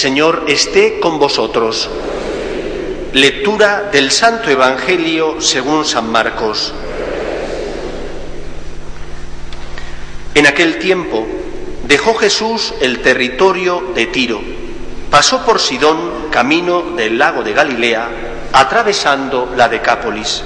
Señor 0.00 0.44
esté 0.48 0.98
con 0.98 1.18
vosotros. 1.18 1.90
Lectura 3.12 3.90
del 3.92 4.10
Santo 4.10 4.48
Evangelio 4.48 5.42
según 5.42 5.84
San 5.84 6.10
Marcos. 6.10 6.72
En 10.34 10.46
aquel 10.46 10.78
tiempo 10.78 11.26
dejó 11.86 12.14
Jesús 12.14 12.72
el 12.80 13.00
territorio 13.00 13.92
de 13.94 14.06
Tiro, 14.06 14.40
pasó 15.10 15.44
por 15.44 15.60
Sidón, 15.60 16.30
camino 16.30 16.80
del 16.96 17.18
lago 17.18 17.42
de 17.42 17.52
Galilea, 17.52 18.08
atravesando 18.54 19.52
la 19.54 19.68
Decápolis, 19.68 20.42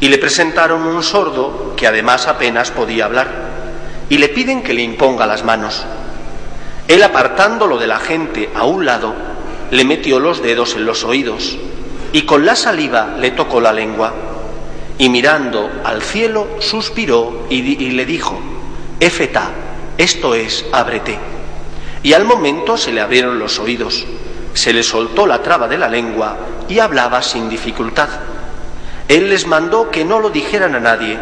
y 0.00 0.08
le 0.08 0.18
presentaron 0.18 0.82
un 0.82 1.04
sordo 1.04 1.74
que 1.76 1.86
además 1.86 2.26
apenas 2.26 2.72
podía 2.72 3.04
hablar, 3.04 3.28
y 4.08 4.18
le 4.18 4.28
piden 4.28 4.60
que 4.60 4.74
le 4.74 4.82
imponga 4.82 5.24
las 5.24 5.44
manos. 5.44 5.84
Él 6.88 7.02
apartándolo 7.02 7.78
de 7.78 7.86
la 7.86 7.98
gente 7.98 8.50
a 8.54 8.64
un 8.64 8.84
lado, 8.84 9.14
le 9.70 9.84
metió 9.84 10.20
los 10.20 10.42
dedos 10.42 10.74
en 10.74 10.84
los 10.84 11.04
oídos 11.04 11.58
y 12.12 12.22
con 12.22 12.44
la 12.44 12.54
saliva 12.54 13.16
le 13.18 13.30
tocó 13.30 13.60
la 13.60 13.72
lengua. 13.72 14.12
Y 14.98 15.08
mirando 15.08 15.70
al 15.84 16.02
cielo, 16.02 16.46
suspiró 16.60 17.46
y, 17.48 17.62
le 17.90 18.04
dijo, 18.04 18.38
Efeta, 19.00 19.50
esto 19.96 20.34
es, 20.34 20.66
ábrete. 20.72 21.18
Y 22.02 22.12
al 22.12 22.24
momento 22.24 22.76
se 22.76 22.92
le 22.92 23.00
abrieron 23.00 23.38
los 23.38 23.58
oídos, 23.58 24.04
se 24.52 24.72
le 24.72 24.82
soltó 24.82 25.26
la 25.26 25.42
traba 25.42 25.68
de 25.68 25.78
la 25.78 25.88
lengua 25.88 26.36
y 26.68 26.78
hablaba 26.78 27.22
sin 27.22 27.48
dificultad. 27.48 28.08
Él 29.08 29.30
les 29.30 29.46
mandó 29.46 29.90
que 29.90 30.04
no 30.04 30.20
lo 30.20 30.30
dijeran 30.30 30.74
a 30.74 30.80
nadie, 30.80 31.18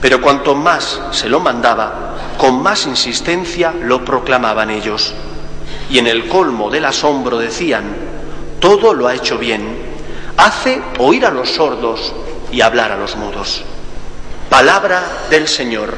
pero 0.00 0.20
cuanto 0.20 0.54
más 0.54 1.00
se 1.12 1.28
lo 1.28 1.40
mandaba, 1.40 2.15
con 2.38 2.62
más 2.62 2.86
insistencia 2.86 3.72
lo 3.72 4.04
proclamaban 4.04 4.70
ellos. 4.70 5.14
Y 5.90 5.98
en 5.98 6.06
el 6.06 6.28
colmo 6.28 6.70
del 6.70 6.84
asombro 6.84 7.38
decían, 7.38 7.84
todo 8.60 8.94
lo 8.94 9.06
ha 9.06 9.14
hecho 9.14 9.38
bien, 9.38 9.62
hace 10.36 10.80
oír 10.98 11.26
a 11.26 11.30
los 11.30 11.50
sordos 11.50 12.12
y 12.52 12.60
hablar 12.60 12.92
a 12.92 12.96
los 12.96 13.16
mudos. 13.16 13.62
Palabra 14.48 15.02
del 15.30 15.48
Señor. 15.48 15.94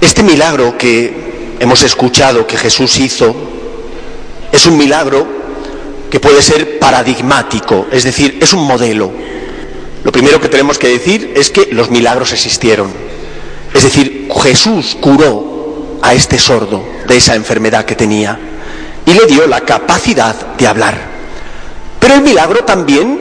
Este 0.00 0.22
milagro 0.22 0.76
que 0.78 1.56
hemos 1.60 1.82
escuchado 1.82 2.46
que 2.46 2.56
Jesús 2.56 2.98
hizo 2.98 3.34
es 4.50 4.66
un 4.66 4.76
milagro 4.76 5.37
que 6.10 6.20
puede 6.20 6.42
ser 6.42 6.78
paradigmático, 6.78 7.86
es 7.90 8.04
decir, 8.04 8.38
es 8.40 8.52
un 8.52 8.66
modelo. 8.66 9.10
Lo 10.04 10.12
primero 10.12 10.40
que 10.40 10.48
tenemos 10.48 10.78
que 10.78 10.88
decir 10.88 11.32
es 11.36 11.50
que 11.50 11.68
los 11.72 11.90
milagros 11.90 12.32
existieron. 12.32 12.90
Es 13.74 13.82
decir, 13.82 14.28
Jesús 14.42 14.96
curó 15.00 15.98
a 16.02 16.14
este 16.14 16.38
sordo 16.38 16.84
de 17.06 17.16
esa 17.16 17.34
enfermedad 17.34 17.84
que 17.84 17.94
tenía 17.94 18.38
y 19.04 19.12
le 19.12 19.26
dio 19.26 19.46
la 19.46 19.60
capacidad 19.62 20.34
de 20.56 20.66
hablar. 20.66 20.98
Pero 21.98 22.14
el 22.14 22.22
milagro 22.22 22.64
también, 22.64 23.20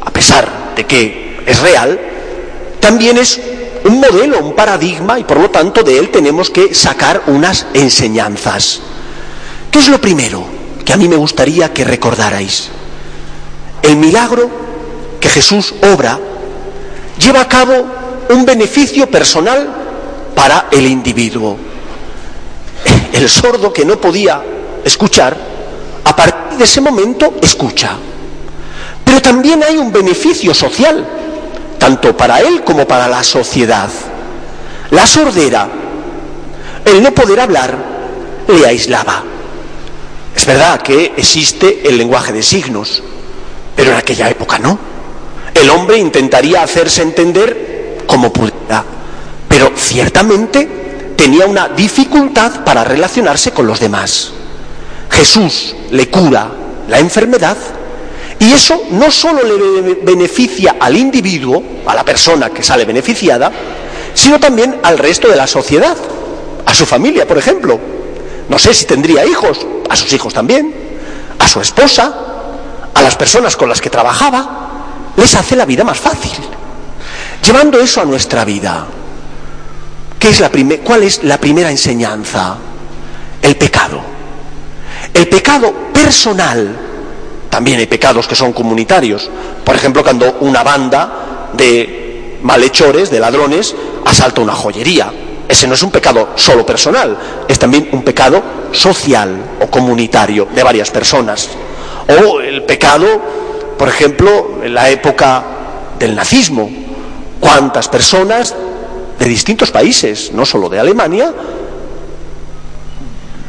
a 0.00 0.10
pesar 0.10 0.72
de 0.74 0.84
que 0.86 1.40
es 1.46 1.60
real, 1.60 2.00
también 2.80 3.18
es 3.18 3.40
un 3.84 4.00
modelo, 4.00 4.40
un 4.40 4.54
paradigma 4.54 5.18
y 5.18 5.24
por 5.24 5.38
lo 5.38 5.50
tanto 5.50 5.82
de 5.82 5.98
él 5.98 6.10
tenemos 6.10 6.50
que 6.50 6.74
sacar 6.74 7.22
unas 7.26 7.66
enseñanzas. 7.74 8.80
¿Qué 9.70 9.78
es 9.78 9.88
lo 9.88 10.00
primero? 10.00 10.59
Que 10.90 10.94
a 10.94 10.96
mí 10.96 11.06
me 11.06 11.14
gustaría 11.14 11.72
que 11.72 11.84
recordarais. 11.84 12.68
El 13.80 13.94
milagro 13.94 14.50
que 15.20 15.28
Jesús 15.28 15.72
obra 15.94 16.18
lleva 17.16 17.42
a 17.42 17.48
cabo 17.48 17.86
un 18.30 18.44
beneficio 18.44 19.08
personal 19.08 19.68
para 20.34 20.66
el 20.72 20.84
individuo. 20.86 21.56
El 23.12 23.28
sordo 23.28 23.72
que 23.72 23.84
no 23.84 24.00
podía 24.00 24.42
escuchar, 24.84 25.36
a 26.02 26.16
partir 26.16 26.58
de 26.58 26.64
ese 26.64 26.80
momento 26.80 27.34
escucha. 27.40 27.90
Pero 29.04 29.22
también 29.22 29.62
hay 29.62 29.76
un 29.76 29.92
beneficio 29.92 30.52
social, 30.52 31.06
tanto 31.78 32.16
para 32.16 32.40
él 32.40 32.64
como 32.64 32.84
para 32.84 33.06
la 33.06 33.22
sociedad. 33.22 33.90
La 34.90 35.06
sordera, 35.06 35.68
el 36.84 37.00
no 37.00 37.12
poder 37.12 37.38
hablar, 37.38 37.76
le 38.48 38.66
aislaba. 38.66 39.29
Es 40.34 40.46
verdad 40.46 40.80
que 40.82 41.12
existe 41.16 41.88
el 41.88 41.98
lenguaje 41.98 42.32
de 42.32 42.42
signos, 42.42 43.02
pero 43.76 43.90
en 43.90 43.96
aquella 43.96 44.30
época 44.30 44.58
no. 44.58 44.78
El 45.54 45.68
hombre 45.70 45.98
intentaría 45.98 46.62
hacerse 46.62 47.02
entender 47.02 48.04
como 48.06 48.32
pudiera, 48.32 48.84
pero 49.48 49.72
ciertamente 49.76 51.14
tenía 51.16 51.46
una 51.46 51.68
dificultad 51.68 52.64
para 52.64 52.84
relacionarse 52.84 53.50
con 53.50 53.66
los 53.66 53.80
demás. 53.80 54.32
Jesús 55.10 55.74
le 55.90 56.08
cura 56.08 56.50
la 56.88 56.98
enfermedad 56.98 57.56
y 58.38 58.52
eso 58.52 58.84
no 58.90 59.10
solo 59.10 59.42
le 59.42 59.94
beneficia 59.96 60.76
al 60.80 60.96
individuo, 60.96 61.62
a 61.84 61.94
la 61.94 62.04
persona 62.04 62.48
que 62.48 62.62
sale 62.62 62.86
beneficiada, 62.86 63.52
sino 64.14 64.40
también 64.40 64.80
al 64.82 64.98
resto 64.98 65.28
de 65.28 65.36
la 65.36 65.46
sociedad, 65.46 65.96
a 66.64 66.74
su 66.74 66.86
familia, 66.86 67.26
por 67.26 67.36
ejemplo. 67.36 67.78
No 68.48 68.58
sé 68.58 68.72
si 68.72 68.86
tendría 68.86 69.26
hijos, 69.26 69.66
a 69.90 69.96
sus 69.96 70.12
hijos 70.12 70.32
también, 70.32 70.72
a 71.38 71.46
su 71.46 71.60
esposa, 71.60 72.14
a 72.94 73.02
las 73.02 73.16
personas 73.16 73.56
con 73.56 73.68
las 73.68 73.80
que 73.80 73.90
trabajaba, 73.90 75.12
les 75.16 75.34
hace 75.34 75.56
la 75.56 75.66
vida 75.66 75.84
más 75.84 75.98
fácil. 75.98 76.32
Llevando 77.44 77.78
eso 77.78 78.00
a 78.00 78.04
nuestra 78.04 78.44
vida, 78.44 78.86
¿qué 80.18 80.28
es 80.30 80.40
la 80.40 80.50
¿cuál 80.84 81.02
es 81.02 81.24
la 81.24 81.38
primera 81.38 81.70
enseñanza? 81.70 82.56
El 83.42 83.56
pecado. 83.56 84.00
El 85.12 85.28
pecado 85.28 85.72
personal, 85.92 86.76
también 87.50 87.80
hay 87.80 87.86
pecados 87.86 88.28
que 88.28 88.36
son 88.36 88.52
comunitarios. 88.52 89.28
Por 89.64 89.74
ejemplo, 89.74 90.02
cuando 90.04 90.36
una 90.40 90.62
banda 90.62 91.50
de 91.52 92.38
malhechores, 92.42 93.10
de 93.10 93.18
ladrones, 93.18 93.74
asalta 94.06 94.40
una 94.40 94.54
joyería 94.54 95.12
ese 95.50 95.66
no 95.66 95.74
es 95.74 95.82
un 95.82 95.90
pecado 95.90 96.28
solo 96.36 96.64
personal, 96.64 97.18
es 97.48 97.58
también 97.58 97.88
un 97.90 98.02
pecado 98.02 98.40
social 98.72 99.58
o 99.60 99.66
comunitario 99.70 100.48
de 100.54 100.62
varias 100.62 100.90
personas. 100.90 101.48
O 102.08 102.40
el 102.40 102.62
pecado, 102.64 103.06
por 103.78 103.88
ejemplo, 103.88 104.60
en 104.62 104.74
la 104.74 104.90
época 104.90 105.44
del 105.98 106.14
nazismo, 106.14 106.70
cuántas 107.40 107.88
personas 107.88 108.54
de 109.18 109.26
distintos 109.26 109.70
países, 109.70 110.32
no 110.32 110.44
solo 110.44 110.68
de 110.68 110.80
Alemania, 110.80 111.32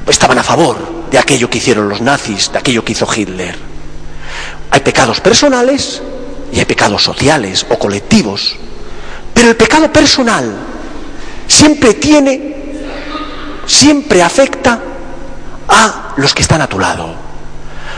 estaban 0.07 0.37
a 0.37 0.43
favor 0.43 0.77
de 1.09 1.17
aquello 1.17 1.49
que 1.49 1.57
hicieron 1.57 1.89
los 1.89 2.01
nazis, 2.01 2.51
de 2.51 2.59
aquello 2.59 2.83
que 2.83 2.93
hizo 2.93 3.07
Hitler. 3.13 3.55
Hay 4.69 4.81
pecados 4.81 5.19
personales 5.19 6.01
y 6.51 6.59
hay 6.59 6.65
pecados 6.65 7.03
sociales 7.03 7.65
o 7.69 7.77
colectivos. 7.77 8.55
Pero 9.33 9.49
el 9.49 9.55
pecado 9.55 9.91
personal 9.91 10.53
siempre 11.47 11.93
tiene, 11.95 12.55
siempre 13.65 14.21
afecta 14.21 14.81
a 15.71 16.13
los 16.17 16.33
que 16.35 16.43
están 16.43 16.61
a 16.61 16.67
tu 16.67 16.79
lado. 16.79 17.15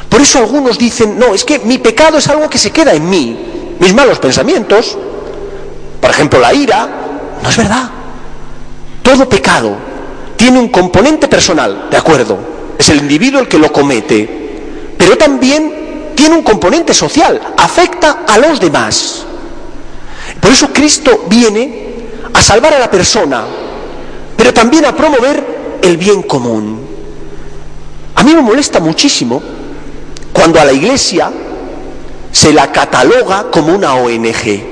Por 0.08 0.22
eso 0.22 0.40
algunos 0.40 0.78
dicen, 0.78 1.18
no, 1.18 1.34
es 1.34 1.44
que 1.44 1.60
mi 1.60 1.80
pecado 1.80 2.20
es 2.20 2.28
algo 2.28 2.50
que 2.50 2.58
se 2.58 2.72
queda 2.72 2.94
en 2.94 3.10
mí, 3.10 3.76
mis 3.80 3.94
malos 3.94 4.20
pensamientos, 4.20 4.98
por 6.00 6.10
ejemplo 6.12 6.40
la 6.40 6.54
ira, 6.54 6.88
no 7.42 7.50
es 7.50 7.58
verdad. 7.58 7.90
Todo 9.02 9.28
pecado 9.28 9.76
tiene 10.38 10.60
un 10.60 10.70
componente 10.70 11.28
personal, 11.28 11.88
de 11.90 11.98
acuerdo, 11.98 12.38
es 12.78 12.88
el 12.90 13.00
individuo 13.00 13.42
el 13.42 13.48
que 13.48 13.58
lo 13.58 13.74
comete, 13.74 14.94
pero 14.98 15.18
también 15.18 16.14
tiene 16.16 16.36
un 16.36 16.44
componente 16.44 16.94
social, 16.94 17.42
afecta 17.58 18.24
a 18.28 18.38
los 18.38 18.60
demás. 18.60 19.26
Por 20.40 20.52
eso 20.52 20.72
Cristo 20.72 21.26
viene 21.28 21.94
a 22.34 22.42
salvar 22.42 22.74
a 22.74 22.80
la 22.80 22.92
persona, 22.92 23.44
pero 24.38 24.54
también 24.54 24.86
a 24.86 24.96
promover 24.96 25.80
el 25.82 25.98
bien 25.98 26.22
común. 26.24 26.93
A 28.24 28.26
mí 28.26 28.34
me 28.36 28.42
molesta 28.42 28.80
muchísimo 28.80 29.44
cuando 30.32 30.58
a 30.58 30.64
la 30.64 30.72
Iglesia 30.72 31.30
se 32.32 32.54
la 32.54 32.72
cataloga 32.72 33.52
como 33.52 33.76
una 33.76 33.96
ONG. 33.96 34.64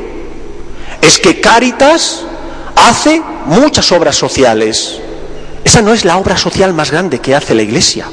Es 1.01 1.19
que 1.19 1.41
Cáritas 1.41 2.21
hace 2.77 3.21
muchas 3.47 3.91
obras 3.91 4.15
sociales. 4.15 4.99
Esa 5.65 5.81
no 5.81 5.91
es 5.91 6.05
la 6.05 6.15
obra 6.15 6.37
social 6.37 6.73
más 6.73 6.91
grande 6.91 7.19
que 7.19 7.35
hace 7.35 7.53
la 7.53 7.63
Iglesia. 7.63 8.05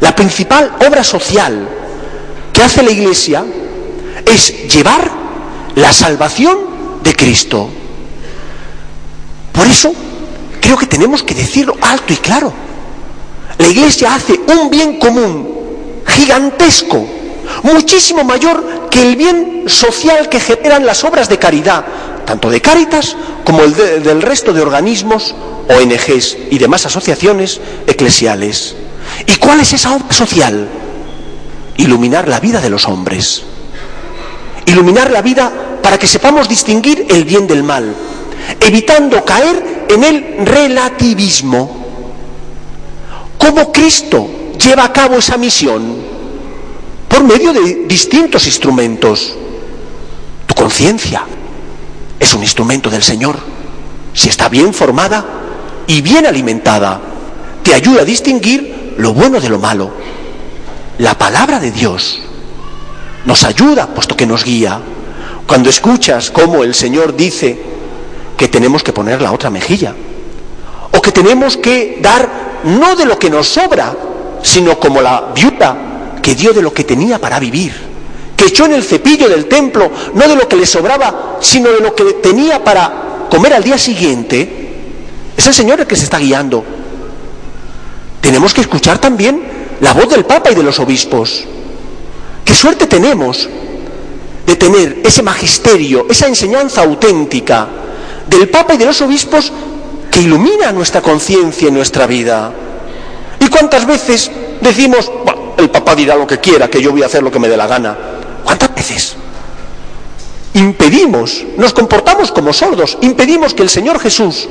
La 0.00 0.12
principal 0.16 0.72
obra 0.84 1.04
social 1.04 1.68
que 2.52 2.64
hace 2.64 2.82
la 2.82 2.90
Iglesia 2.90 3.44
es 4.26 4.74
llevar 4.74 5.08
la 5.76 5.92
salvación 5.92 6.58
de 7.04 7.14
Cristo. 7.14 7.70
Por 9.52 9.68
eso 9.68 9.92
creo 10.60 10.76
que 10.76 10.86
tenemos 10.86 11.22
que 11.22 11.36
decirlo 11.36 11.76
alto 11.80 12.12
y 12.12 12.16
claro. 12.16 12.63
La 13.58 13.68
Iglesia 13.68 14.14
hace 14.14 14.40
un 14.46 14.70
bien 14.70 14.98
común 14.98 15.54
gigantesco, 16.06 17.06
muchísimo 17.62 18.24
mayor 18.24 18.88
que 18.90 19.02
el 19.02 19.16
bien 19.16 19.64
social 19.66 20.28
que 20.28 20.40
generan 20.40 20.86
las 20.86 21.04
obras 21.04 21.28
de 21.28 21.38
caridad, 21.38 21.84
tanto 22.24 22.50
de 22.50 22.60
Cáritas 22.60 23.16
como 23.44 23.62
el 23.62 23.74
del 23.74 24.22
resto 24.22 24.52
de 24.52 24.62
organismos, 24.62 25.34
ONGs 25.68 26.36
y 26.50 26.58
demás 26.58 26.86
asociaciones 26.86 27.60
eclesiales. 27.86 28.76
¿Y 29.26 29.36
cuál 29.36 29.60
es 29.60 29.72
esa 29.72 29.94
obra 29.94 30.12
social? 30.12 30.68
Iluminar 31.76 32.28
la 32.28 32.40
vida 32.40 32.60
de 32.60 32.70
los 32.70 32.86
hombres. 32.86 33.42
Iluminar 34.66 35.10
la 35.10 35.22
vida 35.22 35.52
para 35.82 35.98
que 35.98 36.06
sepamos 36.06 36.48
distinguir 36.48 37.06
el 37.10 37.24
bien 37.24 37.46
del 37.46 37.62
mal, 37.62 37.94
evitando 38.60 39.24
caer 39.24 39.86
en 39.88 40.04
el 40.04 40.46
relativismo. 40.46 41.83
¿Cómo 43.44 43.70
Cristo 43.70 44.26
lleva 44.58 44.84
a 44.84 44.92
cabo 44.94 45.16
esa 45.16 45.36
misión? 45.36 45.96
Por 47.06 47.24
medio 47.24 47.52
de 47.52 47.84
distintos 47.84 48.46
instrumentos. 48.46 49.34
Tu 50.46 50.54
conciencia 50.54 51.24
es 52.18 52.32
un 52.32 52.40
instrumento 52.40 52.88
del 52.88 53.02
Señor. 53.02 53.36
Si 54.14 54.30
está 54.30 54.48
bien 54.48 54.72
formada 54.72 55.22
y 55.86 56.00
bien 56.00 56.24
alimentada, 56.24 56.98
te 57.62 57.74
ayuda 57.74 58.00
a 58.00 58.06
distinguir 58.06 58.94
lo 58.96 59.12
bueno 59.12 59.38
de 59.38 59.50
lo 59.50 59.58
malo. 59.58 59.90
La 60.96 61.18
palabra 61.18 61.60
de 61.60 61.70
Dios 61.70 62.20
nos 63.26 63.44
ayuda, 63.44 63.88
puesto 63.88 64.16
que 64.16 64.24
nos 64.24 64.42
guía. 64.42 64.80
Cuando 65.46 65.68
escuchas 65.68 66.30
cómo 66.30 66.64
el 66.64 66.74
Señor 66.74 67.14
dice 67.14 67.60
que 68.38 68.48
tenemos 68.48 68.82
que 68.82 68.94
poner 68.94 69.20
la 69.20 69.32
otra 69.32 69.50
mejilla, 69.50 69.94
o 70.92 71.02
que 71.02 71.12
tenemos 71.12 71.58
que 71.58 71.98
dar 72.00 72.33
no 72.64 72.96
de 72.96 73.04
lo 73.04 73.18
que 73.18 73.30
nos 73.30 73.48
sobra, 73.48 73.94
sino 74.42 74.78
como 74.78 75.00
la 75.00 75.32
viuda 75.34 75.76
que 76.22 76.34
dio 76.34 76.52
de 76.52 76.62
lo 76.62 76.72
que 76.72 76.84
tenía 76.84 77.18
para 77.18 77.38
vivir, 77.38 77.72
que 78.36 78.46
echó 78.46 78.66
en 78.66 78.72
el 78.72 78.82
cepillo 78.82 79.28
del 79.28 79.46
templo 79.46 79.90
no 80.14 80.28
de 80.28 80.36
lo 80.36 80.48
que 80.48 80.56
le 80.56 80.66
sobraba, 80.66 81.38
sino 81.40 81.70
de 81.70 81.80
lo 81.80 81.94
que 81.94 82.04
tenía 82.14 82.62
para 82.64 83.26
comer 83.30 83.54
al 83.54 83.62
día 83.62 83.78
siguiente, 83.78 84.64
es 85.36 85.46
el 85.46 85.54
Señor 85.54 85.80
el 85.80 85.86
que 85.86 85.96
se 85.96 86.04
está 86.04 86.18
guiando. 86.18 86.64
Tenemos 88.20 88.54
que 88.54 88.62
escuchar 88.62 88.98
también 88.98 89.42
la 89.80 89.92
voz 89.92 90.08
del 90.08 90.24
Papa 90.24 90.50
y 90.50 90.54
de 90.54 90.62
los 90.62 90.78
obispos. 90.78 91.44
Qué 92.44 92.54
suerte 92.54 92.86
tenemos 92.86 93.48
de 94.46 94.56
tener 94.56 95.00
ese 95.04 95.22
magisterio, 95.22 96.06
esa 96.08 96.26
enseñanza 96.26 96.82
auténtica 96.82 97.66
del 98.26 98.48
Papa 98.48 98.74
y 98.74 98.78
de 98.78 98.86
los 98.86 99.00
obispos 99.02 99.52
que 100.14 100.20
ilumina 100.20 100.70
nuestra 100.70 101.02
conciencia 101.02 101.66
y 101.66 101.72
nuestra 101.72 102.06
vida. 102.06 102.52
¿Y 103.40 103.48
cuántas 103.48 103.84
veces 103.84 104.30
decimos, 104.60 105.10
el 105.58 105.68
Papa 105.70 105.96
dirá 105.96 106.14
lo 106.14 106.24
que 106.24 106.38
quiera, 106.38 106.70
que 106.70 106.80
yo 106.80 106.92
voy 106.92 107.02
a 107.02 107.06
hacer 107.06 107.20
lo 107.20 107.32
que 107.32 107.40
me 107.40 107.48
dé 107.48 107.56
la 107.56 107.66
gana? 107.66 107.98
¿Cuántas 108.44 108.72
veces? 108.72 109.16
Impedimos, 110.52 111.44
nos 111.56 111.72
comportamos 111.72 112.30
como 112.30 112.52
sordos, 112.52 112.96
impedimos 113.00 113.54
que 113.54 113.64
el 113.64 113.68
Señor 113.68 113.98
Jesús 113.98 114.48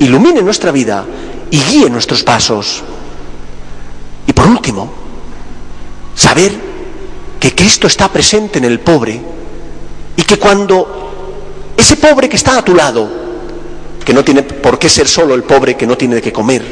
ilumine 0.00 0.42
nuestra 0.42 0.72
vida 0.72 1.04
y 1.48 1.60
guíe 1.60 1.88
nuestros 1.90 2.24
pasos. 2.24 2.82
Y 4.26 4.32
por 4.32 4.48
último, 4.48 4.92
saber 6.16 6.52
que 7.38 7.54
Cristo 7.54 7.86
está 7.86 8.08
presente 8.08 8.58
en 8.58 8.64
el 8.64 8.80
pobre 8.80 9.20
y 10.16 10.22
que 10.22 10.40
cuando 10.40 11.72
ese 11.76 11.98
pobre 11.98 12.28
que 12.28 12.34
está 12.34 12.58
a 12.58 12.64
tu 12.64 12.74
lado, 12.74 13.23
que 14.04 14.12
no 14.12 14.22
tiene 14.22 14.42
por 14.42 14.78
qué 14.78 14.88
ser 14.88 15.08
solo 15.08 15.34
el 15.34 15.44
pobre 15.44 15.76
que 15.76 15.86
no 15.86 15.96
tiene 15.96 16.16
de 16.16 16.22
qué 16.22 16.32
comer, 16.32 16.62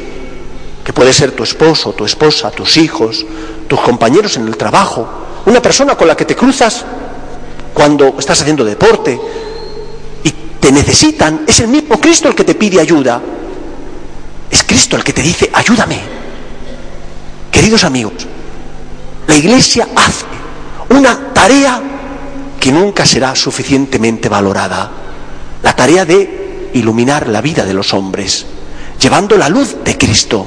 que 0.83 0.93
puede 0.93 1.13
ser 1.13 1.31
tu 1.31 1.43
esposo, 1.43 1.93
tu 1.93 2.05
esposa, 2.05 2.51
tus 2.51 2.77
hijos, 2.77 3.25
tus 3.67 3.79
compañeros 3.81 4.37
en 4.37 4.47
el 4.47 4.55
trabajo, 4.55 5.07
una 5.45 5.61
persona 5.61 5.95
con 5.95 6.07
la 6.07 6.15
que 6.15 6.25
te 6.25 6.35
cruzas 6.35 6.85
cuando 7.73 8.15
estás 8.19 8.41
haciendo 8.41 8.63
deporte 8.63 9.19
y 10.23 10.29
te 10.59 10.71
necesitan, 10.71 11.43
es 11.47 11.59
el 11.59 11.69
mismo 11.69 11.99
Cristo 11.99 12.27
el 12.27 12.35
que 12.35 12.43
te 12.43 12.55
pide 12.55 12.79
ayuda. 12.79 13.21
Es 14.49 14.63
Cristo 14.63 14.95
el 14.95 15.03
que 15.03 15.13
te 15.13 15.23
dice, 15.23 15.49
ayúdame. 15.51 15.99
Queridos 17.51 17.83
amigos, 17.83 18.13
la 19.27 19.35
iglesia 19.35 19.87
hace 19.95 20.25
una 20.89 21.33
tarea 21.33 21.81
que 22.59 22.71
nunca 22.71 23.05
será 23.05 23.35
suficientemente 23.35 24.29
valorada, 24.29 24.91
la 25.63 25.75
tarea 25.75 26.05
de 26.05 26.42
iluminar 26.73 27.27
la 27.27 27.41
vida 27.41 27.65
de 27.65 27.73
los 27.73 27.93
hombres, 27.93 28.45
llevando 28.99 29.37
la 29.37 29.49
luz 29.49 29.75
de 29.83 29.97
Cristo. 29.97 30.45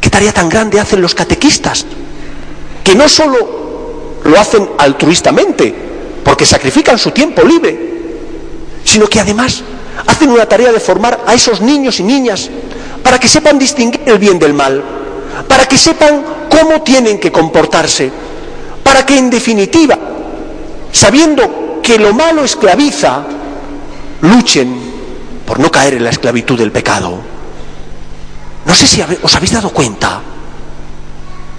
¿Qué 0.00 0.10
tarea 0.10 0.32
tan 0.32 0.48
grande 0.48 0.80
hacen 0.80 1.00
los 1.00 1.14
catequistas? 1.14 1.86
Que 2.82 2.94
no 2.94 3.08
solo 3.08 4.18
lo 4.24 4.38
hacen 4.38 4.68
altruistamente, 4.78 5.74
porque 6.24 6.46
sacrifican 6.46 6.98
su 6.98 7.10
tiempo 7.10 7.42
libre, 7.42 7.78
sino 8.84 9.06
que 9.06 9.20
además 9.20 9.62
hacen 10.06 10.30
una 10.30 10.46
tarea 10.46 10.72
de 10.72 10.80
formar 10.80 11.24
a 11.26 11.34
esos 11.34 11.60
niños 11.60 12.00
y 12.00 12.02
niñas 12.02 12.50
para 13.02 13.18
que 13.18 13.28
sepan 13.28 13.58
distinguir 13.58 14.02
el 14.06 14.18
bien 14.18 14.38
del 14.38 14.54
mal, 14.54 14.82
para 15.46 15.66
que 15.66 15.76
sepan 15.76 16.24
cómo 16.50 16.82
tienen 16.82 17.18
que 17.18 17.30
comportarse, 17.30 18.10
para 18.82 19.04
que 19.04 19.18
en 19.18 19.30
definitiva, 19.30 19.98
sabiendo 20.90 21.80
que 21.82 21.98
lo 21.98 22.14
malo 22.14 22.44
esclaviza, 22.44 23.24
luchen 24.22 24.83
por 25.46 25.58
no 25.58 25.70
caer 25.70 25.94
en 25.94 26.04
la 26.04 26.10
esclavitud 26.10 26.58
del 26.58 26.72
pecado. 26.72 27.18
No 28.66 28.74
sé 28.74 28.86
si 28.86 29.02
os 29.22 29.34
habéis 29.34 29.52
dado 29.52 29.70
cuenta 29.70 30.20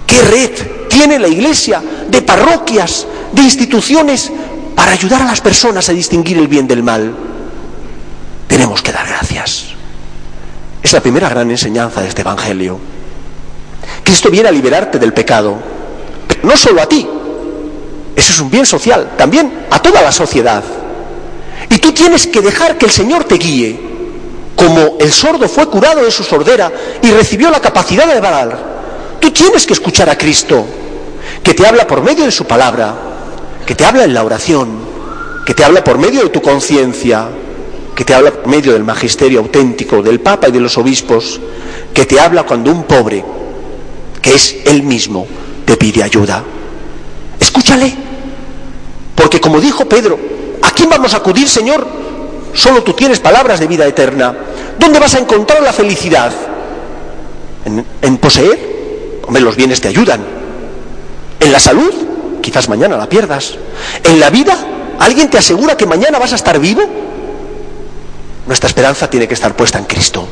qué 0.06 0.22
red 0.22 0.50
tiene 0.88 1.18
la 1.18 1.28
Iglesia 1.28 1.82
de 2.08 2.22
parroquias, 2.22 3.06
de 3.32 3.42
instituciones 3.42 4.32
para 4.74 4.92
ayudar 4.92 5.22
a 5.22 5.26
las 5.26 5.40
personas 5.40 5.88
a 5.88 5.92
distinguir 5.92 6.38
el 6.38 6.48
bien 6.48 6.66
del 6.66 6.82
mal. 6.82 7.14
Tenemos 8.46 8.82
que 8.82 8.92
dar 8.92 9.06
gracias. 9.06 9.66
Es 10.82 10.92
la 10.92 11.00
primera 11.00 11.28
gran 11.28 11.50
enseñanza 11.50 12.00
de 12.00 12.08
este 12.08 12.22
Evangelio. 12.22 12.78
Cristo 14.02 14.30
viene 14.30 14.48
a 14.48 14.52
liberarte 14.52 14.98
del 14.98 15.12
pecado, 15.12 15.56
pero 16.28 16.42
no 16.48 16.56
solo 16.56 16.80
a 16.82 16.88
ti, 16.88 17.06
eso 18.14 18.32
es 18.32 18.40
un 18.40 18.50
bien 18.50 18.64
social, 18.64 19.12
también 19.16 19.66
a 19.70 19.80
toda 19.80 20.00
la 20.00 20.12
sociedad. 20.12 20.64
Y 21.68 21.78
tú 21.78 21.92
tienes 21.92 22.26
que 22.26 22.40
dejar 22.40 22.78
que 22.78 22.86
el 22.86 22.92
Señor 22.92 23.24
te 23.24 23.36
guíe, 23.36 23.78
como 24.56 24.96
el 24.98 25.12
sordo 25.12 25.48
fue 25.48 25.66
curado 25.66 26.02
de 26.02 26.10
su 26.10 26.24
sordera 26.24 26.72
y 27.02 27.10
recibió 27.10 27.50
la 27.50 27.60
capacidad 27.60 28.06
de 28.06 28.14
hablar. 28.14 28.76
Tú 29.20 29.30
tienes 29.30 29.66
que 29.66 29.74
escuchar 29.74 30.08
a 30.08 30.16
Cristo, 30.16 30.64
que 31.42 31.54
te 31.54 31.66
habla 31.66 31.86
por 31.86 32.02
medio 32.02 32.24
de 32.24 32.32
su 32.32 32.46
palabra, 32.46 32.94
que 33.66 33.74
te 33.74 33.84
habla 33.84 34.04
en 34.04 34.14
la 34.14 34.24
oración, 34.24 34.78
que 35.44 35.54
te 35.54 35.62
habla 35.62 35.84
por 35.84 35.98
medio 35.98 36.22
de 36.22 36.30
tu 36.30 36.40
conciencia, 36.40 37.28
que 37.94 38.04
te 38.04 38.14
habla 38.14 38.30
por 38.30 38.46
medio 38.46 38.72
del 38.72 38.84
magisterio 38.84 39.40
auténtico, 39.40 40.02
del 40.02 40.20
Papa 40.20 40.48
y 40.48 40.52
de 40.52 40.60
los 40.60 40.76
obispos, 40.78 41.38
que 41.92 42.06
te 42.06 42.18
habla 42.18 42.44
cuando 42.44 42.70
un 42.70 42.84
pobre, 42.84 43.24
que 44.22 44.34
es 44.34 44.56
él 44.64 44.82
mismo, 44.82 45.26
te 45.64 45.76
pide 45.76 46.02
ayuda. 46.02 46.42
Escúchale. 47.38 47.94
Porque 49.14 49.40
como 49.40 49.60
dijo 49.60 49.86
Pedro, 49.86 50.18
¿a 50.62 50.70
quién 50.70 50.88
vamos 50.88 51.14
a 51.14 51.18
acudir, 51.18 51.48
Señor? 51.48 52.05
Solo 52.56 52.82
tú 52.82 52.92
tienes 52.94 53.20
palabras 53.20 53.60
de 53.60 53.66
vida 53.66 53.86
eterna. 53.86 54.34
¿Dónde 54.78 54.98
vas 54.98 55.14
a 55.14 55.18
encontrar 55.18 55.62
la 55.62 55.72
felicidad? 55.72 56.32
¿En, 58.02 58.16
poseer? 58.18 59.20
Hombre, 59.26 59.42
los 59.42 59.56
bienes 59.56 59.80
te 59.80 59.88
ayudan. 59.88 60.20
¿En 61.38 61.52
la 61.52 61.60
salud? 61.60 61.92
Quizás 62.42 62.68
mañana 62.68 62.96
la 62.96 63.08
pierdas. 63.08 63.54
¿En 64.02 64.18
la 64.18 64.30
vida? 64.30 64.56
¿Alguien 64.98 65.30
te 65.30 65.38
asegura 65.38 65.76
que 65.76 65.86
mañana 65.86 66.18
vas 66.18 66.32
a 66.32 66.36
estar 66.36 66.58
vivo? 66.58 66.82
Nuestra 68.46 68.68
esperanza 68.68 69.10
tiene 69.10 69.28
que 69.28 69.34
estar 69.34 69.54
puesta 69.54 69.78
en 69.78 69.84
Cristo. 69.84 70.26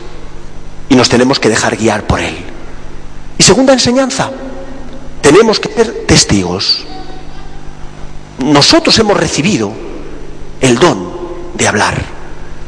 Y 0.88 0.94
nos 0.94 1.08
tenemos 1.08 1.38
que 1.38 1.48
dejar 1.48 1.76
guiar 1.76 2.04
por 2.04 2.20
Él. 2.20 2.36
Y 3.36 3.42
segunda 3.42 3.72
enseñanza, 3.72 4.30
tenemos 5.20 5.60
que 5.60 5.72
ser 5.72 6.06
testigos 6.06 6.86
nosotros 8.44 8.98
hemos 8.98 9.16
recibido 9.16 9.72
el 10.60 10.78
don 10.78 11.08
de 11.54 11.68
hablar. 11.68 12.13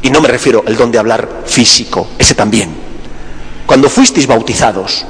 Y 0.07 0.09
no 0.09 0.21
me 0.21 0.29
refiero 0.29 0.63
al 0.65 0.77
don 0.77 0.89
de 0.89 0.99
hablar 0.99 1.43
físico, 1.45 2.07
ese 2.17 2.33
también. 2.33 2.69
Cuando 3.65 3.89
fuisteis 3.89 4.25
bautizados, 4.25 5.03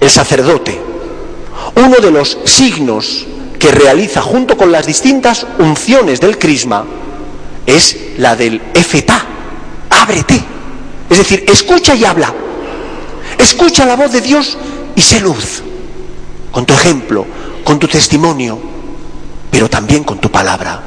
el 0.00 0.08
sacerdote, 0.08 0.80
uno 1.74 1.96
de 1.96 2.10
los 2.10 2.38
signos 2.46 3.26
que 3.58 3.70
realiza 3.70 4.22
junto 4.22 4.56
con 4.56 4.72
las 4.72 4.86
distintas 4.86 5.46
unciones 5.58 6.18
del 6.18 6.38
crisma 6.38 6.82
es 7.66 8.14
la 8.16 8.34
del 8.36 8.62
efetá, 8.72 9.22
ábrete. 9.90 10.42
Es 11.10 11.18
decir, 11.18 11.44
escucha 11.46 11.94
y 11.94 12.06
habla. 12.06 12.32
Escucha 13.36 13.84
la 13.84 13.96
voz 13.96 14.12
de 14.12 14.22
Dios 14.22 14.56
y 14.96 15.02
sé 15.02 15.20
luz. 15.20 15.62
Con 16.50 16.64
tu 16.64 16.72
ejemplo, 16.72 17.26
con 17.64 17.78
tu 17.78 17.86
testimonio, 17.86 18.58
pero 19.50 19.68
también 19.68 20.04
con 20.04 20.18
tu 20.18 20.30
palabra. 20.30 20.80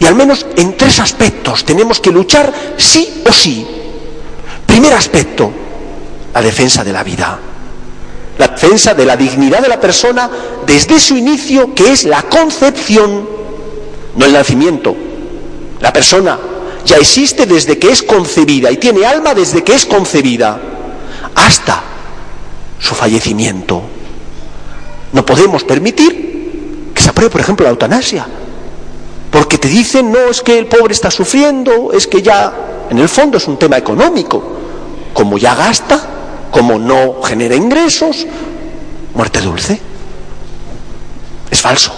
Y 0.00 0.06
al 0.06 0.14
menos 0.14 0.46
en 0.56 0.76
tres 0.76 0.98
aspectos 0.98 1.64
tenemos 1.64 2.00
que 2.00 2.10
luchar 2.10 2.52
sí 2.78 3.22
o 3.28 3.32
sí. 3.32 3.66
Primer 4.66 4.94
aspecto, 4.94 5.52
la 6.32 6.40
defensa 6.40 6.82
de 6.82 6.92
la 6.92 7.04
vida. 7.04 7.38
La 8.38 8.48
defensa 8.48 8.94
de 8.94 9.04
la 9.04 9.16
dignidad 9.16 9.60
de 9.60 9.68
la 9.68 9.78
persona 9.78 10.30
desde 10.66 10.98
su 10.98 11.16
inicio, 11.16 11.74
que 11.74 11.92
es 11.92 12.04
la 12.04 12.22
concepción, 12.22 13.28
no 14.16 14.24
el 14.26 14.32
nacimiento, 14.32 14.96
La 15.80 15.92
persona 15.92 16.38
ya 16.84 16.96
existe 16.96 17.46
desde 17.46 17.78
que 17.78 17.90
es 17.90 18.02
concebida 18.02 18.70
y 18.70 18.76
tiene 18.76 19.06
alma 19.06 19.34
desde 19.34 19.64
que 19.64 19.74
es 19.74 19.86
concebida 19.86 20.60
hasta 21.34 21.82
su 22.78 22.94
fallecimiento. 22.94 23.82
No 25.12 25.24
podemos 25.24 25.64
permitir 25.64 26.92
que 26.94 27.02
se 27.02 27.10
apruebe, 27.10 27.30
por 27.30 27.40
ejemplo, 27.40 27.64
la 27.64 27.70
eutanasia, 27.70 28.26
porque 29.50 29.66
te 29.66 29.74
dicen, 29.74 30.12
no, 30.12 30.30
es 30.30 30.42
que 30.42 30.56
el 30.60 30.66
pobre 30.66 30.94
está 30.94 31.10
sufriendo, 31.10 31.90
es 31.92 32.06
que 32.06 32.22
ya, 32.22 32.86
en 32.88 33.00
el 33.00 33.08
fondo 33.08 33.36
es 33.36 33.48
un 33.48 33.58
tema 33.58 33.78
económico, 33.78 34.40
como 35.12 35.38
ya 35.38 35.56
gasta, 35.56 35.98
como 36.52 36.78
no 36.78 37.20
genera 37.20 37.56
ingresos, 37.56 38.28
muerte 39.12 39.40
dulce. 39.40 39.80
Es 41.50 41.60
falso. 41.60 41.92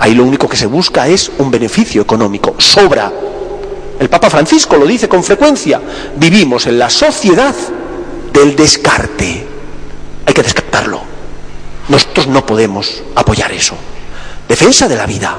Ahí 0.00 0.12
lo 0.16 0.24
único 0.24 0.48
que 0.48 0.56
se 0.56 0.66
busca 0.66 1.06
es 1.06 1.30
un 1.38 1.52
beneficio 1.52 2.02
económico, 2.02 2.56
sobra. 2.58 3.12
El 4.00 4.08
Papa 4.08 4.28
Francisco 4.28 4.76
lo 4.76 4.86
dice 4.86 5.08
con 5.08 5.22
frecuencia, 5.22 5.80
vivimos 6.16 6.66
en 6.66 6.80
la 6.80 6.90
sociedad 6.90 7.54
del 8.32 8.56
descarte. 8.56 9.46
Hay 10.26 10.34
que 10.34 10.42
descartarlo. 10.42 11.00
Nosotros 11.88 12.26
no 12.26 12.44
podemos 12.44 13.04
apoyar 13.14 13.52
eso. 13.52 13.76
Defensa 14.48 14.88
de 14.88 14.96
la 14.96 15.06
vida, 15.06 15.38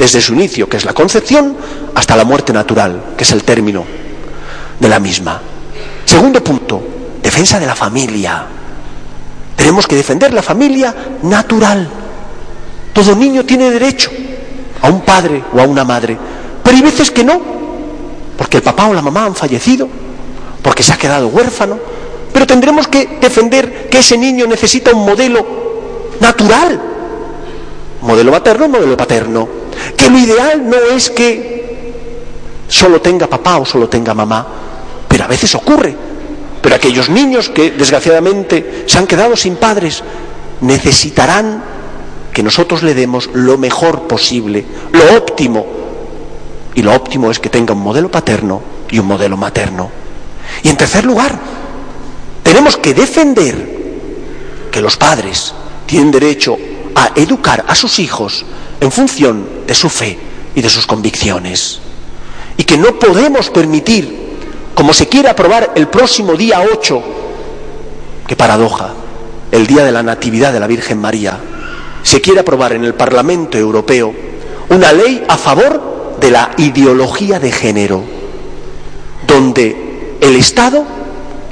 desde 0.00 0.22
su 0.22 0.32
inicio, 0.32 0.66
que 0.66 0.78
es 0.78 0.86
la 0.86 0.94
concepción, 0.94 1.54
hasta 1.94 2.16
la 2.16 2.24
muerte 2.24 2.54
natural, 2.54 3.12
que 3.18 3.22
es 3.22 3.30
el 3.32 3.44
término 3.44 3.84
de 4.80 4.88
la 4.88 4.98
misma. 4.98 5.38
Segundo 6.06 6.42
punto, 6.42 6.82
defensa 7.22 7.60
de 7.60 7.66
la 7.66 7.76
familia. 7.76 8.46
Tenemos 9.54 9.86
que 9.86 9.96
defender 9.96 10.32
la 10.32 10.40
familia 10.40 10.94
natural. 11.22 11.86
Todo 12.94 13.14
niño 13.14 13.44
tiene 13.44 13.70
derecho 13.70 14.10
a 14.80 14.88
un 14.88 15.02
padre 15.02 15.44
o 15.52 15.60
a 15.60 15.64
una 15.64 15.84
madre, 15.84 16.16
pero 16.62 16.76
hay 16.78 16.82
veces 16.82 17.10
que 17.10 17.22
no, 17.22 17.38
porque 18.38 18.56
el 18.56 18.62
papá 18.62 18.86
o 18.86 18.94
la 18.94 19.02
mamá 19.02 19.26
han 19.26 19.34
fallecido, 19.34 19.86
porque 20.62 20.82
se 20.82 20.94
ha 20.94 20.96
quedado 20.96 21.28
huérfano, 21.28 21.78
pero 22.32 22.46
tendremos 22.46 22.88
que 22.88 23.18
defender 23.20 23.90
que 23.90 23.98
ese 23.98 24.16
niño 24.16 24.46
necesita 24.46 24.92
un 24.94 25.04
modelo 25.04 25.44
natural, 26.20 26.80
modelo 28.00 28.32
materno, 28.32 28.66
modelo 28.66 28.96
paterno, 28.96 29.59
que 29.96 30.10
lo 30.10 30.18
ideal 30.18 30.68
no 30.68 30.76
es 30.76 31.10
que 31.10 31.92
solo 32.68 33.00
tenga 33.00 33.26
papá 33.26 33.58
o 33.58 33.66
solo 33.66 33.88
tenga 33.88 34.14
mamá, 34.14 34.46
pero 35.08 35.24
a 35.24 35.28
veces 35.28 35.54
ocurre. 35.54 35.94
Pero 36.62 36.76
aquellos 36.76 37.08
niños 37.08 37.48
que 37.48 37.70
desgraciadamente 37.72 38.84
se 38.86 38.98
han 38.98 39.06
quedado 39.06 39.36
sin 39.36 39.56
padres 39.56 40.02
necesitarán 40.60 41.62
que 42.32 42.42
nosotros 42.42 42.82
le 42.82 42.94
demos 42.94 43.30
lo 43.32 43.58
mejor 43.58 44.02
posible, 44.02 44.64
lo 44.92 45.16
óptimo. 45.16 45.66
Y 46.74 46.82
lo 46.82 46.94
óptimo 46.94 47.30
es 47.30 47.38
que 47.38 47.48
tenga 47.48 47.74
un 47.74 47.82
modelo 47.82 48.10
paterno 48.10 48.62
y 48.90 48.98
un 48.98 49.06
modelo 49.06 49.36
materno. 49.36 49.90
Y 50.62 50.68
en 50.68 50.76
tercer 50.76 51.04
lugar, 51.04 51.38
tenemos 52.42 52.76
que 52.76 52.94
defender 52.94 53.80
que 54.70 54.80
los 54.80 54.96
padres 54.96 55.52
tienen 55.86 56.10
derecho 56.10 56.56
a 56.94 57.10
educar 57.16 57.64
a 57.66 57.74
sus 57.74 57.98
hijos 57.98 58.44
en 58.80 58.90
función 58.90 59.46
de 59.66 59.74
su 59.74 59.88
fe 59.88 60.18
y 60.54 60.62
de 60.62 60.70
sus 60.70 60.86
convicciones. 60.86 61.80
Y 62.56 62.64
que 62.64 62.76
no 62.76 62.98
podemos 62.98 63.50
permitir, 63.50 64.38
como 64.74 64.92
se 64.92 65.08
quiere 65.08 65.28
aprobar 65.28 65.72
el 65.74 65.88
próximo 65.88 66.34
día 66.34 66.62
8, 66.72 67.02
que 68.26 68.36
paradoja, 68.36 68.94
el 69.52 69.66
día 69.66 69.84
de 69.84 69.92
la 69.92 70.02
Natividad 70.02 70.52
de 70.52 70.60
la 70.60 70.66
Virgen 70.66 70.98
María, 70.98 71.38
se 72.02 72.20
quiere 72.20 72.40
aprobar 72.40 72.72
en 72.72 72.84
el 72.84 72.94
Parlamento 72.94 73.58
Europeo 73.58 74.14
una 74.70 74.92
ley 74.92 75.24
a 75.28 75.36
favor 75.36 76.16
de 76.20 76.30
la 76.30 76.52
ideología 76.56 77.38
de 77.38 77.52
género, 77.52 78.02
donde 79.26 80.16
el 80.20 80.36
Estado 80.36 80.84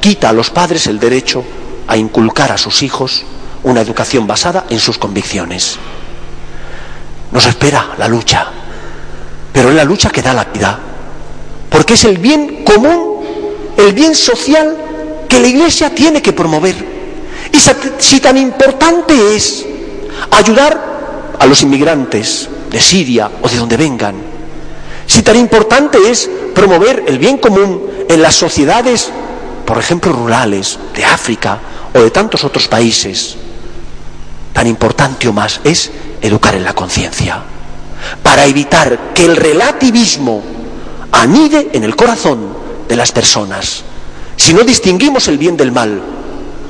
quita 0.01 0.29
a 0.31 0.33
los 0.33 0.51
padres 0.51 0.87
el 0.87 0.99
derecho 0.99 1.43
a 1.87 1.97
inculcar 1.97 2.53
a 2.53 2.59
sus 2.59 2.83
hijos 2.83 3.25
una 3.65 3.81
educación 3.81 4.27
basada 4.27 4.67
en 4.71 4.79
sus 4.79 4.99
convicciones. 4.99 5.79
Nos 7.33 7.47
espera 7.47 7.95
la 7.99 8.09
lucha, 8.09 8.47
pero 9.53 9.69
es 9.69 9.75
la 9.75 9.85
lucha 9.85 10.11
que 10.11 10.23
da 10.23 10.33
la 10.33 10.45
vida, 10.45 10.79
porque 11.69 11.95
es 11.95 12.05
el 12.05 12.19
bien 12.19 12.65
común, 12.65 13.21
el 13.77 13.93
bien 13.93 14.15
social 14.15 14.77
que 15.29 15.41
la 15.41 15.49
Iglesia 15.49 15.95
tiene 15.95 16.23
que 16.23 16.33
promover. 16.33 16.75
Y 17.53 17.59
si 17.99 18.21
tan 18.21 18.37
importante 18.37 19.37
es 19.37 19.67
ayudar 20.31 21.37
a 21.39 21.47
los 21.47 21.63
inmigrantes 21.63 22.49
de 22.71 22.81
Siria 22.81 23.31
o 23.43 23.49
de 23.49 23.57
donde 23.57 23.77
vengan, 23.77 24.15
si 25.07 25.23
tan 25.23 25.37
importante 25.37 25.99
es 26.11 26.29
promover 26.55 27.05
el 27.07 27.19
bien 27.19 27.39
común 27.39 27.83
en 28.09 28.23
las 28.23 28.35
sociedades, 28.35 29.11
por 29.65 29.79
ejemplo, 29.79 30.13
rurales 30.13 30.79
de 30.95 31.05
África 31.05 31.59
o 31.95 32.01
de 32.01 32.11
tantos 32.11 32.45
otros 32.45 32.69
países, 32.69 33.37
tan 34.53 34.67
importante 34.67 35.29
o 35.29 35.33
más 35.33 35.61
es 35.65 35.91
educar 36.21 36.55
en 36.55 36.65
la 36.65 36.75
conciencia, 36.75 37.43
para 38.23 38.47
evitar 38.47 39.13
que 39.15 39.25
el 39.25 39.37
relativismo 39.37 40.43
anide 41.13 41.71
en 41.73 41.85
el 41.85 41.97
corazón 41.97 42.57
de 42.89 42.97
las 42.97 43.13
personas. 43.13 43.83
Si 44.37 44.55
no 44.55 44.63
distinguimos 44.63 45.29
el 45.29 45.39
bien 45.39 45.57
del 45.57 45.73
mal, 45.73 46.01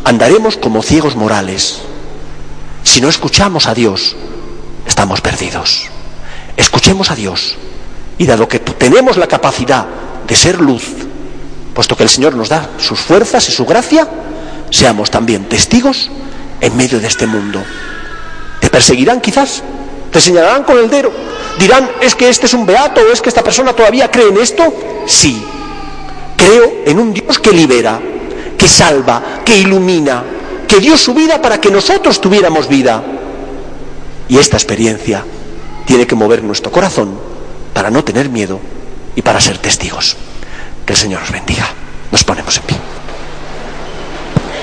andaremos 0.04 0.56
como 0.56 0.82
ciegos 0.82 1.16
morales. 1.16 1.80
Si 2.82 3.00
no 3.00 3.08
escuchamos 3.08 3.66
a 3.66 3.74
Dios, 3.74 4.16
estamos 4.86 5.20
perdidos. 5.20 5.86
Escuchemos 6.56 7.10
a 7.10 7.14
Dios 7.14 7.56
y 8.16 8.26
dado 8.26 8.48
que 8.48 8.58
tenemos 8.58 9.16
la 9.16 9.28
capacidad 9.28 9.86
de 10.26 10.34
ser 10.34 10.60
luz, 10.60 10.84
puesto 11.74 11.96
que 11.96 12.02
el 12.02 12.08
Señor 12.08 12.34
nos 12.34 12.48
da 12.48 12.70
sus 12.78 12.98
fuerzas 12.98 13.48
y 13.48 13.52
su 13.52 13.64
gracia, 13.64 14.08
seamos 14.70 15.10
también 15.10 15.48
testigos 15.48 16.10
en 16.60 16.76
medio 16.76 17.00
de 17.00 17.06
este 17.06 17.26
mundo. 17.26 17.62
Te 18.68 18.72
perseguirán 18.72 19.22
quizás, 19.22 19.62
te 20.12 20.20
señalarán 20.20 20.62
con 20.62 20.76
el 20.76 20.90
dedo, 20.90 21.10
dirán, 21.58 21.88
es 22.02 22.14
que 22.14 22.28
este 22.28 22.44
es 22.44 22.52
un 22.52 22.66
beato 22.66 23.00
o 23.00 23.10
es 23.10 23.22
que 23.22 23.30
esta 23.30 23.42
persona 23.42 23.72
todavía 23.72 24.10
cree 24.10 24.28
en 24.28 24.36
esto. 24.36 24.62
Sí, 25.06 25.42
creo 26.36 26.82
en 26.84 26.98
un 26.98 27.14
Dios 27.14 27.38
que 27.38 27.50
libera, 27.50 27.98
que 28.58 28.68
salva, 28.68 29.40
que 29.42 29.56
ilumina, 29.56 30.22
que 30.68 30.80
dio 30.80 30.98
su 30.98 31.14
vida 31.14 31.40
para 31.40 31.58
que 31.58 31.70
nosotros 31.70 32.20
tuviéramos 32.20 32.68
vida. 32.68 33.02
Y 34.28 34.36
esta 34.36 34.58
experiencia 34.58 35.24
tiene 35.86 36.06
que 36.06 36.14
mover 36.14 36.44
nuestro 36.44 36.70
corazón 36.70 37.18
para 37.72 37.90
no 37.90 38.04
tener 38.04 38.28
miedo 38.28 38.60
y 39.16 39.22
para 39.22 39.40
ser 39.40 39.56
testigos. 39.56 40.14
Que 40.84 40.92
el 40.92 40.98
Señor 40.98 41.22
nos 41.22 41.32
bendiga. 41.32 41.70
Nos 42.12 42.22
ponemos 42.22 42.54
en 42.58 42.62
pie. 42.64 42.87